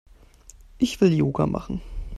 [0.79, 1.79] Ich will Yoga machen.